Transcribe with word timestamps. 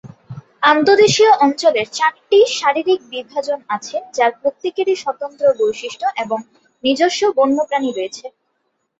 আন্তঃদেশীয় 0.63 1.31
অঞ্চলের 1.41 1.87
চারটি 1.91 2.39
শারীরিক 2.57 2.99
বিভাজন 3.11 3.59
আছে 3.75 3.97
যার 4.13 4.31
প্রত্যেকেরই 4.41 4.95
স্বতন্ত্র 4.95 5.43
বৈশিষ্ট্য 5.59 6.07
এবং 6.23 6.39
নিজস্ব 6.83 7.21
বন্যপ্রাণী 7.37 7.89
রয়েছে। 7.91 8.25